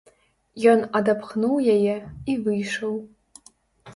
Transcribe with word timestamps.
Ён 0.71 0.79
адапхнуў 0.99 1.55
яе 1.75 1.95
і 2.33 2.37
выйшаў. 2.47 2.93